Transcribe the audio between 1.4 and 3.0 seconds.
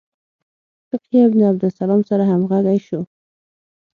عبدالسلام سره همغږي شو.